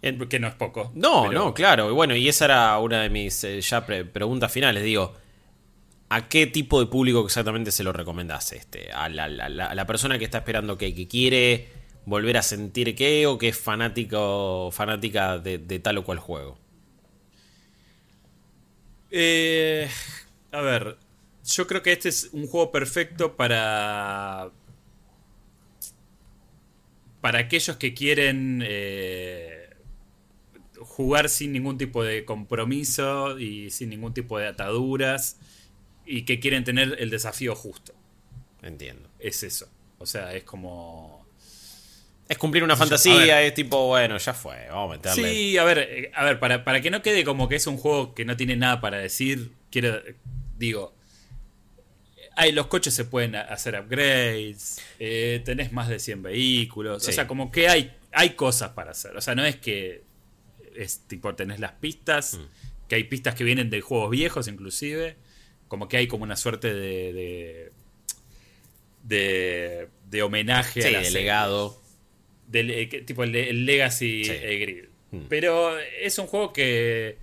[0.01, 0.91] En- Que no es poco.
[0.95, 1.89] No, pero- no, claro.
[1.89, 4.83] Y bueno, y esa era una de mis eh, ya pre- preguntas finales.
[4.83, 5.13] Digo,
[6.09, 8.51] ¿a qué tipo de público exactamente se lo recomendás?
[8.53, 11.69] Este, ¿A la, la- la- a la persona que está esperando que, que quiere
[12.05, 16.57] volver a sentir qué o que es fanático fanática de, de tal o cual juego?
[19.17, 19.87] Eh,
[20.51, 20.97] a ver,
[21.45, 24.51] yo creo que este es un juego perfecto para.
[27.21, 29.69] Para aquellos que quieren eh,
[30.81, 35.39] jugar sin ningún tipo de compromiso y sin ningún tipo de ataduras
[36.05, 37.93] y que quieren tener el desafío justo.
[38.61, 39.09] Entiendo.
[39.19, 39.69] Es eso.
[39.97, 41.24] O sea, es como.
[42.27, 43.45] Es cumplir una fantasía, ver.
[43.45, 45.29] es tipo, bueno, ya fue, vamos a meterle.
[45.33, 48.15] Sí, a ver, a ver, para, para que no quede como que es un juego
[48.15, 50.01] que no tiene nada para decir, quiero,
[50.57, 50.95] digo,
[52.35, 57.11] hay, los coches se pueden hacer upgrades, eh, tenés más de 100 vehículos, Sí.
[57.11, 60.03] o sea, como que hay, hay cosas para hacer, o sea, no es que
[60.75, 62.87] es tipo, tenés las pistas, Mm.
[62.89, 65.15] que hay pistas que vienen de juegos viejos inclusive,
[65.67, 67.13] como que hay como una suerte de...
[67.13, 67.71] de
[69.03, 71.79] de, de homenaje Sí, a la de legado.
[72.47, 74.31] Del, eh, tipo el, Legacy Sí.
[74.31, 74.83] eh, Grid.
[75.11, 75.25] Mm.
[75.29, 77.17] Pero es un juego que,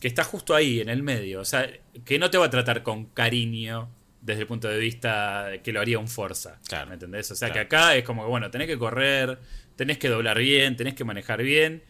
[0.00, 1.40] que está justo ahí, en el medio.
[1.40, 1.70] O sea,
[2.04, 3.88] que no te va a tratar con cariño
[4.20, 6.58] desde el punto de vista que lo haría un Forza.
[6.68, 6.88] Claro.
[6.88, 7.30] ¿Me entendés?
[7.30, 7.68] O sea, Claro.
[7.68, 9.38] que acá es como que, bueno, tenés que correr,
[9.76, 11.82] tenés que doblar bien, tenés que manejar bien.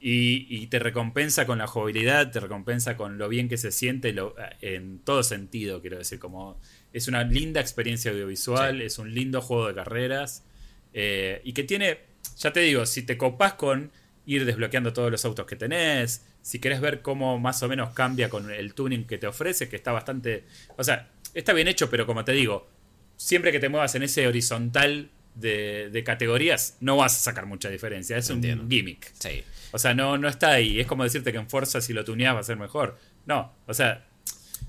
[0.00, 4.12] Y, y te recompensa con la jugabilidad, te recompensa con lo bien que se siente
[4.12, 6.60] lo- en todo sentido, quiero decir, como
[6.92, 8.84] es una linda experiencia audiovisual, Sí.
[8.84, 10.44] es un lindo juego de carreras
[10.92, 11.98] eh, y que tiene,
[12.38, 13.90] ya te digo, si te copás con
[14.26, 18.28] ir desbloqueando todos los autos que tenés, si querés ver cómo más o menos cambia
[18.28, 20.44] con el tuning que te ofrece, que está bastante,
[20.76, 22.68] o sea, está bien hecho, pero como te digo,
[23.16, 27.70] siempre que te muevas en ese horizontal de, de categorías, no vas a sacar mucha
[27.70, 28.64] diferencia, es Entiendo.
[28.64, 29.12] un gimmick.
[29.18, 29.44] Sí.
[29.70, 30.80] O sea, no, no está ahí.
[30.80, 32.98] Es como decirte que en Forza si lo tuneás va a ser mejor.
[33.26, 34.08] No, o sea,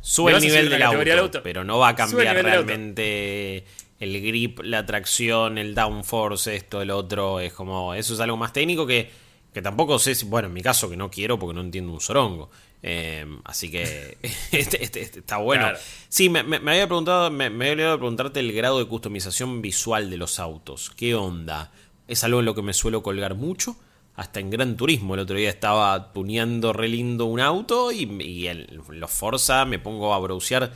[0.02, 3.66] Sube el nivel subir la del auto, pero no va a cambiar realmente
[4.00, 7.40] el grip, la tracción, el downforce, esto, el otro.
[7.40, 9.10] Es como, eso es algo más técnico que,
[9.54, 12.02] que tampoco sé si, bueno, en mi caso que no quiero porque no entiendo un
[12.02, 12.50] sorongo.
[12.82, 14.18] Eh, así que
[14.52, 15.64] este, este- este está bueno.
[15.64, 15.80] Claro.
[16.08, 18.86] Sí, me, me- me había preguntado, me, me había olvidado de preguntarte el grado de
[18.86, 20.90] customización visual de los autos.
[20.92, 21.72] ¿Qué onda?
[22.08, 23.76] Es algo en lo que me suelo colgar mucho.
[24.16, 28.48] Hasta en Gran Turismo el otro día estaba tuneando re lindo un auto y, y
[28.48, 30.74] en los Forza me pongo a browsear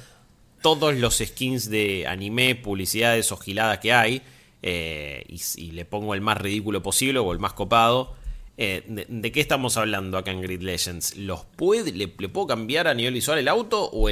[0.64, 4.24] todos los skins de anime, publicidades o giladas que hay.
[4.64, 8.16] eh, y, le pongo el más ridículo posible o el más copado.
[8.58, 11.18] Eh, de, qué estamos hablando acá en Grid Legends?
[11.18, 11.46] ¿Los
[11.94, 14.10] le, puedo cambiar a nivel visual el auto o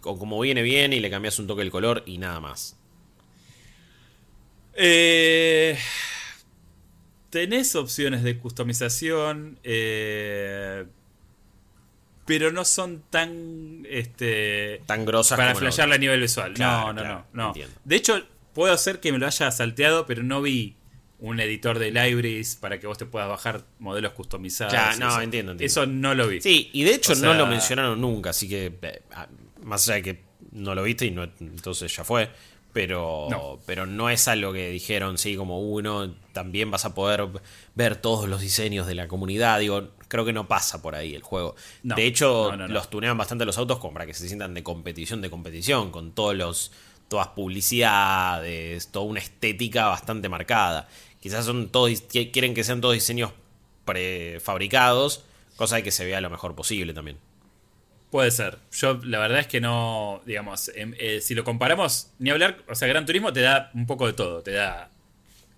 [0.00, 2.76] como viene bien y le cambias un toque el color y nada más?
[4.74, 5.76] Eh,
[7.30, 10.86] tenés opciones de customización, eh,
[12.30, 16.54] pero no son tan este, tan grosas para flashearla a nivel visual.
[16.56, 17.52] no, no, no, no.
[17.82, 20.76] De hecho, puedo hacer que me lo haya salteado, pero no vi
[21.18, 24.72] un editor de libraries para que vos te puedas bajar modelos customizados.
[24.72, 26.40] Ya, no, entiendo, Eso no lo vi.
[26.40, 29.02] Sí, y de hecho no lo mencionaron nunca, así que eh,
[29.64, 32.30] más allá de que no lo viste y no, entonces ya fue.
[32.72, 33.58] Pero no.
[33.66, 37.26] pero no es algo que dijeron, sí, como uno, también vas a poder
[37.74, 39.58] ver todos los diseños de la comunidad.
[39.58, 41.56] Digo, creo que no pasa por ahí el juego.
[41.82, 45.30] de hecho, los tunean bastante los autos como para que se sientan de competición, de
[45.30, 46.72] competición, con todos los
[47.08, 50.88] todas publicidades, toda una estética bastante marcada.
[51.18, 53.32] Quizás son todos quieren que sean todos diseños
[53.84, 55.24] prefabricados,
[55.56, 57.18] cosa de que se vea lo mejor posible también.
[58.10, 58.58] Puede ser.
[58.72, 62.74] Yo la verdad es que no, digamos, em, eh, si lo comparamos, ni hablar, o
[62.74, 64.42] sea, Gran Turismo te da un poco de todo.
[64.42, 64.90] Te da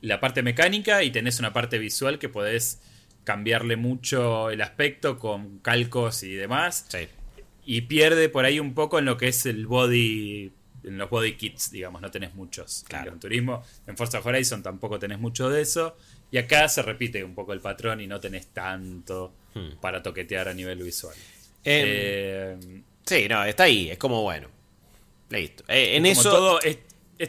[0.03, 2.81] la parte mecánica y tenés una parte visual que podés
[3.25, 6.85] cambiarle mucho el aspecto con calcos y demás.
[6.89, 7.09] Sí.
[7.65, 10.53] Y pierde por ahí un poco en lo que es el body
[10.85, 13.05] en los body kits, digamos, no tenés muchos claro.
[13.05, 13.63] en Gran Turismo.
[13.87, 15.97] En Forza Horizon tampoco tenés mucho de eso.
[16.31, 19.77] Y acá se repite un poco el patrón y no tenés tanto hmm.
[19.81, 21.15] para toquetear a nivel visual.
[21.65, 24.49] Em, eh, sí, no, está ahí, es como bueno.
[25.31, 25.65] Listo.
[25.69, 26.31] Eh, en eso.
[26.31, 26.79] Todo, es,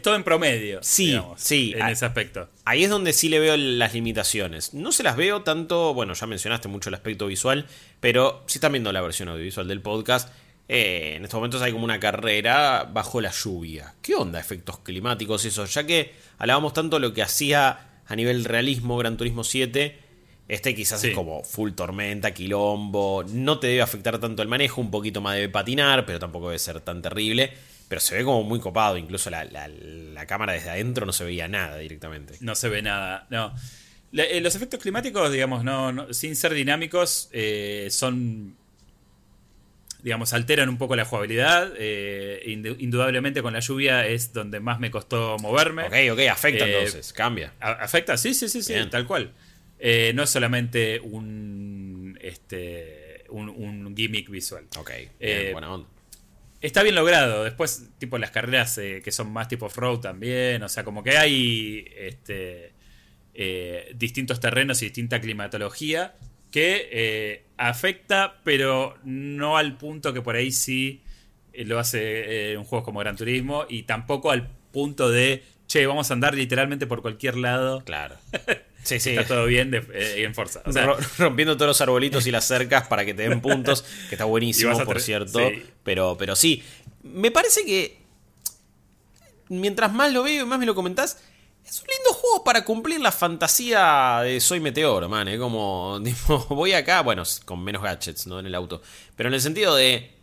[0.02, 0.80] todo en promedio.
[0.82, 1.72] Sí, sí.
[1.76, 2.48] En ese aspecto.
[2.64, 4.74] Ahí es donde sí le veo las limitaciones.
[4.74, 5.94] No se las veo tanto.
[5.94, 7.66] Bueno, ya mencionaste mucho el aspecto visual,
[8.00, 10.28] pero si están viendo la versión audiovisual del podcast
[10.68, 13.94] eh, en estos momentos hay como una carrera bajo la lluvia.
[14.00, 15.64] ¿Qué onda efectos climáticos eso?
[15.66, 19.98] Ya que hablábamos tanto de lo que hacía a nivel realismo Gran Turismo 7,
[20.48, 24.90] este quizás es como full tormenta, quilombo, no te debe afectar tanto el manejo, un
[24.90, 27.52] poquito más debe patinar, pero tampoco debe ser tan terrible.
[27.88, 29.46] Pero se ve como muy copado, incluso la,
[30.26, 32.34] cámara desde adentro no se veía nada directamente.
[32.40, 33.54] No se ve nada, no.
[34.12, 38.56] Eh, los efectos climáticos, digamos, no, sin ser dinámicos, eh, son
[40.04, 41.72] digamos, alteran un poco la jugabilidad.
[41.78, 42.42] Eh,
[42.78, 45.84] indudablemente con la lluvia es donde más me costó moverme.
[45.84, 47.54] Ok, ok, afecta eh, entonces, cambia.
[47.58, 49.32] afecta, sí, sí, sí, sí, tal cual.
[49.78, 54.66] Eh, no es solamente un, este, un, gimmick visual.
[54.78, 55.88] Ok, bien, buena onda.
[56.60, 57.44] Está bien logrado.
[57.44, 60.62] Después, tipo las carreras que son más tipo off-road también.
[60.62, 62.72] O sea, como que hay este,
[63.94, 66.14] distintos terrenos y distinta climatología
[66.54, 71.02] que eh, afecta, pero no al punto que por ahí sí
[71.52, 75.84] eh, lo hace eh, un juego como Gran Turismo y tampoco al punto de, che,
[75.84, 77.82] vamos a andar literalmente por cualquier lado.
[77.84, 78.14] Claro.
[78.84, 79.10] Sí, sí.
[79.10, 80.62] Está todo bien en fuerza.
[81.18, 84.78] Rompiendo todos los arbolitos y las cercas para que te den puntos, que está buenísimo,
[84.84, 85.40] por cierto.
[85.82, 86.62] Pero, pero sí,
[87.02, 87.98] me parece que
[89.48, 91.18] mientras más lo veo y más me lo comentás,
[91.66, 95.28] es un lindo juego para cumplir la fantasía de Soy Meteoro, man.
[95.28, 95.98] Es como,
[96.50, 98.38] voy acá, bueno, con menos gadgets, ¿no?
[98.38, 98.82] En el auto.
[99.16, 100.14] Pero en el sentido de,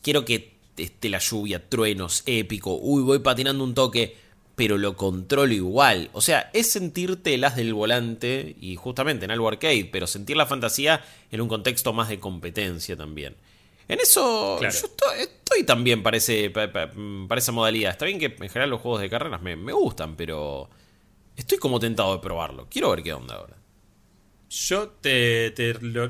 [0.00, 2.76] quiero que esté la lluvia, truenos, épico.
[2.76, 4.16] Uy, voy patinando un toque,
[4.56, 6.10] pero lo controlo igual.
[6.14, 10.36] O sea, es sentirte el as del volante, y justamente en algo arcade, pero sentir
[10.36, 13.36] la fantasía en un contexto más de competencia también.
[13.86, 17.92] En eso yo estoy, también para, para, esa modalidad.
[17.92, 20.68] Está bien que en general los juegos de carreras me, gustan, pero
[21.36, 22.66] estoy como tentado de probarlo.
[22.68, 23.56] Quiero ver qué onda ahora.
[24.48, 25.52] Yo te...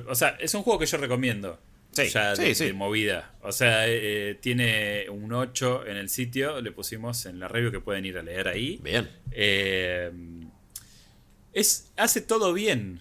[0.08, 1.58] o sea, es un juego que yo recomiendo.
[2.04, 3.34] Sí, ya de, movida.
[3.42, 6.60] O sea, eh, eh, tiene un 8 en el sitio.
[6.60, 8.78] Le pusimos en la review que pueden ir a leer ahí.
[8.82, 9.08] Bien.
[9.32, 10.10] Eh,
[11.52, 13.00] es, hace todo bien.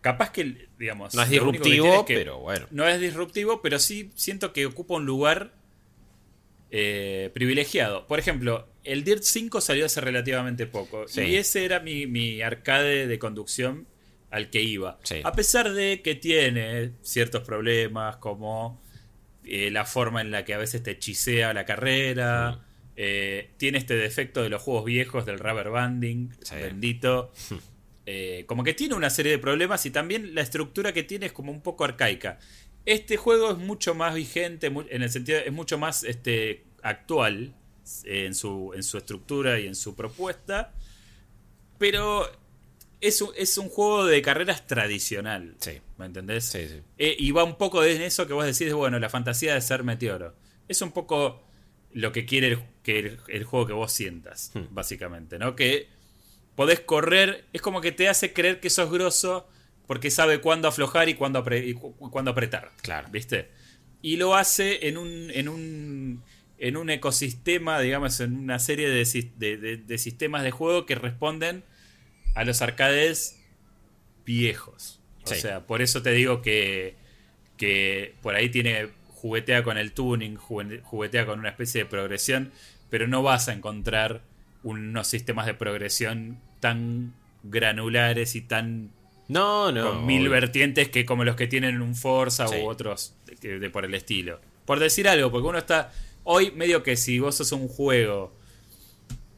[0.00, 1.14] capaz que digamos.
[1.14, 2.66] No es disruptivo, pero bueno.
[2.70, 5.52] No es disruptivo, pero sí siento que ocupa un lugar
[6.70, 8.06] privilegiado.
[8.06, 11.04] Por ejemplo, el Dirt 5 salió hace relativamente poco.
[11.14, 13.86] Y ese era mi, arcade de conducción
[14.30, 14.98] al que iba.
[15.24, 18.80] A pesar de que tiene ciertos problemas como
[19.44, 22.64] eh, la forma en la que a veces te hechicea la carrera.
[22.96, 27.32] Eh, tiene este defecto de los juegos viejos del rubber banding, bendito.
[28.10, 31.32] Eh, como que tiene una serie de problemas y también la estructura que tiene es
[31.32, 32.38] como un poco arcaica.
[32.86, 37.52] Este juego es mucho más vigente, en el sentido, es mucho más este, actual
[38.04, 40.72] en su, en su estructura y en su propuesta,
[41.76, 42.26] pero
[43.00, 45.56] es un, es un juego de carreras tradicional.
[45.60, 45.80] Sí.
[45.96, 46.44] ¿Me entendés?
[46.44, 46.82] Sí, sí.
[46.98, 49.84] Eh, y va un poco en eso que vos decís, bueno, la fantasía de ser
[49.84, 50.34] meteoro.
[50.68, 51.42] Es un poco
[51.92, 54.66] lo que quiere el, que el, juego que vos sientas, hmm.
[54.70, 55.56] básicamente, ¿no?
[55.56, 55.88] Que
[56.54, 59.48] podés correr, es como que te hace creer que sos grosso
[59.86, 61.44] porque sabe cuándo aflojar y cuándo,
[62.10, 62.72] cuándo apretar.
[62.82, 63.08] Claro.
[63.10, 63.48] ¿Viste?
[64.02, 66.22] Y lo hace en un, en un,
[66.58, 71.64] en un ecosistema, digamos, en una serie de, sistemas de juego que responden
[72.38, 73.36] a los arcades
[74.24, 75.00] viejos.
[75.24, 76.94] O sea, por eso te digo que,
[77.56, 82.52] que por ahí tiene juguetea con el tuning, juguetea con una especie de progresión,
[82.90, 84.22] pero no vas a encontrar
[84.62, 87.12] unos sistemas de progresión tan
[87.42, 88.92] granulares y tan
[89.26, 89.88] no, no.
[89.88, 93.94] Con mil vertientes que como los que tienen un Forza u otros de, por el
[93.94, 94.40] estilo.
[94.64, 95.92] Por decir algo, porque uno está.
[96.22, 98.32] Hoy, medio que si vos sos un juego,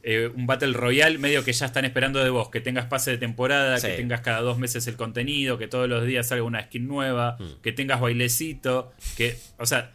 [0.03, 3.17] eh, un Battle Royale, medio que ya están esperando de vos que tengas pase de
[3.17, 6.87] temporada, que tengas cada dos meses el contenido, que todos los días salga una skin
[6.87, 7.61] nueva, mm.
[7.61, 9.37] que tengas bailecito, que.
[9.57, 9.93] O sea.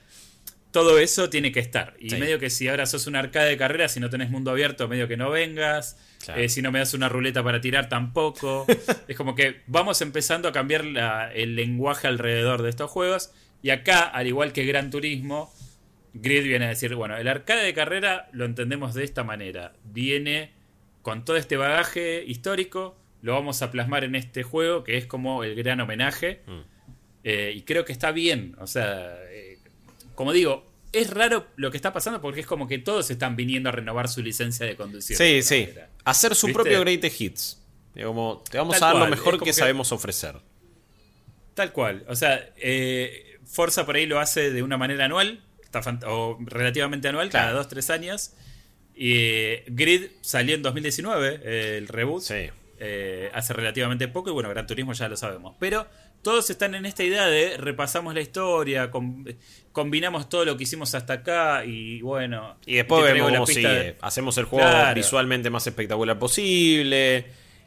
[0.72, 1.94] Todo eso tiene que estar.
[1.98, 4.88] Y medio que si ahora sos un arcade de carrera, si no tenés mundo abierto,
[4.88, 5.96] medio que no vengas.
[6.36, 8.66] Eh, si no me das una ruleta para tirar, tampoco.
[9.08, 10.84] es como que vamos empezando a cambiar
[11.34, 13.30] el lenguaje alrededor de estos juegos.
[13.62, 15.50] Y acá, al igual que Gran Turismo,
[16.20, 19.72] Grid viene a decir, bueno, el arcade de carrera lo entendemos de esta manera.
[19.84, 20.52] Viene
[21.02, 25.44] con todo este bagaje histórico, lo vamos a plasmar en este juego, que es como
[25.44, 26.42] el gran homenaje.
[26.46, 26.60] Mm.
[27.24, 28.56] Eh, y creo que está bien.
[28.60, 29.58] O sea, eh,
[30.14, 33.68] como digo, es raro lo que está pasando porque es como que todos están viniendo
[33.68, 35.18] a renovar su licencia de conducción.
[35.18, 35.68] Sí, sí.
[36.04, 37.62] Hacer su propio Greatest Hits.
[38.02, 40.36] Como, te vamos a dar lo mejor que, sabemos ofrecer.
[41.54, 42.04] Tal cual.
[42.08, 45.42] O sea, eh, Forza por ahí lo hace de una manera anual,
[46.06, 48.32] o relativamente anual, cada dos, tres años.
[48.94, 52.22] Y eh, Grid salió en 2019, el reboot.
[52.22, 52.50] Sí.
[52.78, 55.54] Eh, hace relativamente poco, y bueno, Gran Turismo ya lo sabemos.
[55.58, 55.86] Pero
[56.22, 58.90] todos están en esta idea de repasamos la historia,
[59.72, 62.56] combinamos todo lo que hicimos hasta acá y bueno.
[62.66, 63.96] Y después vemos cómo sigue.
[64.00, 67.26] Hacemos el juego visualmente más espectacular posible.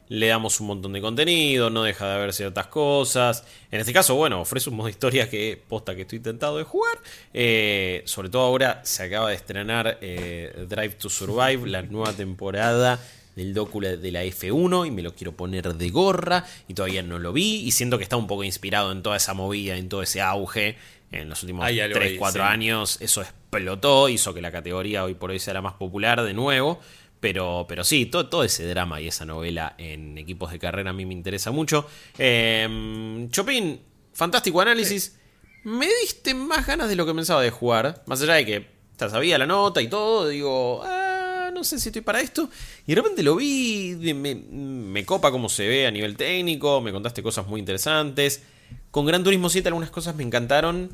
[0.09, 3.45] Le damos un montón de contenido, no deja de haber ciertas cosas.
[3.71, 6.63] En este caso, bueno, ofrece un modo de historia que posta que estoy intentado de
[6.63, 6.97] jugar.
[7.33, 12.99] Eh, sobre todo ahora se acaba de estrenar eh, Drive to Survive, la nueva temporada
[13.35, 17.19] del docu de la F1 y me lo quiero poner de gorra y todavía no
[17.19, 20.01] lo vi y siento que está un poco inspirado en toda esa movida, en todo
[20.01, 20.75] ese auge.
[21.11, 25.39] En los últimos 3, 4 años eso explotó, hizo que la categoría hoy por hoy
[25.39, 26.79] sea la más popular de nuevo.
[27.19, 30.93] Pero, pero sí, todo, todo ese drama y esa novela en equipos de carrera a
[30.93, 31.85] mí me interesa mucho.
[32.17, 33.79] Eh, Chopin,
[34.13, 35.17] fantástico análisis.
[35.63, 38.03] Me diste más ganas de lo que pensaba de jugar.
[38.05, 38.67] Más allá de que
[38.97, 42.49] ya sabía la nota y todo, digo, ah, no sé si estoy para esto.
[42.85, 47.23] Y de repente lo vi, me, copa cómo se ve a nivel técnico, me contaste
[47.23, 48.43] cosas muy interesantes.
[48.91, 50.89] Con Gran Turismo 7 algunas cosas me encantaron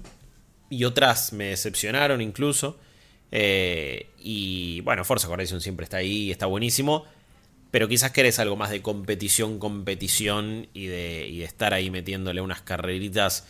[0.70, 2.78] y otras me decepcionaron incluso.
[3.32, 7.06] Eh, y bueno, Forza Horizon siempre está ahí, está buenísimo.
[7.72, 12.40] Pero quizás querés algo más de competición, competición y de, y de estar ahí metiéndole
[12.40, 13.48] unas carreritas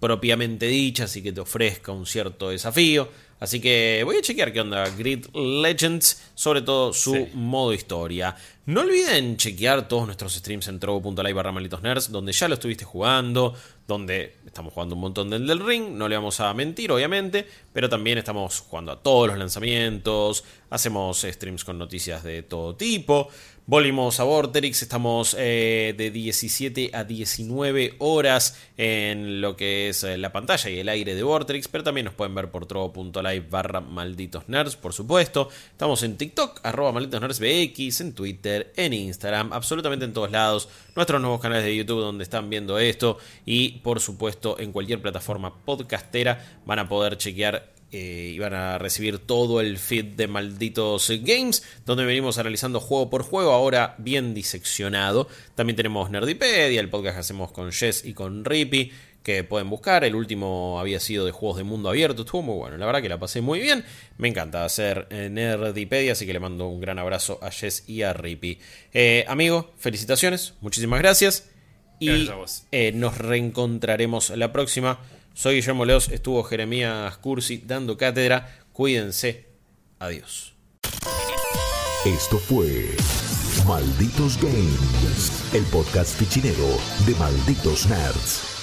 [0.00, 3.08] propiamente dichas y que te ofrezca un cierto desafío.
[3.38, 8.34] Así que voy a chequear qué onda Grid Legends, sobre todo su modo historia.
[8.64, 12.86] No olviden chequear todos nuestros streams en trovo.live barra malitos nerds, donde ya lo estuviste
[12.86, 13.54] jugando,
[13.86, 17.90] donde estamos jugando un montón del, del ring, no le vamos a mentir obviamente, pero
[17.90, 23.28] también estamos jugando a todos los lanzamientos, hacemos streams con noticias de todo tipo.
[23.68, 30.16] Volvimos a Vorterix, estamos eh, de 17 a 19 horas en lo que es eh,
[30.18, 33.80] la pantalla y el aire de Vorterix, pero también nos pueden ver por trovo.live barra
[33.80, 35.48] malditos nerds, por supuesto.
[35.72, 40.68] Estamos en TikTok, arroba en Twitter, en Instagram, absolutamente en todos lados.
[40.94, 45.52] Nuestros nuevos canales de YouTube donde están viendo esto y por supuesto en cualquier plataforma
[45.64, 51.10] podcastera van a poder chequear eh, y van a recibir todo el feed de malditos
[51.22, 55.28] games, donde venimos analizando juego por juego, ahora bien diseccionado.
[55.54, 58.90] También tenemos Nerdipedia, el podcast que hacemos con Jess y con Rippy,
[59.22, 60.02] que pueden buscar.
[60.02, 63.08] El último había sido de juegos de mundo abierto, estuvo muy bueno, la verdad que
[63.08, 63.84] la pasé muy bien.
[64.18, 68.02] Me encanta hacer eh, Nerdipedia, así que le mando un gran abrazo a Jess y
[68.02, 68.58] a Rippy.
[68.92, 71.50] Eh, amigo, felicitaciones, muchísimas gracias.
[71.98, 72.28] Y
[72.94, 74.98] nos reencontraremos la próxima.
[75.36, 78.56] Soy Guillermo Leos, estuvo Jeremías Cursi dando cátedra.
[78.72, 79.44] Cuídense.
[79.98, 80.54] Adiós.
[82.06, 82.96] Esto fue
[83.66, 88.55] Malditos Games, el podcast fichinero de Malditos Nerds.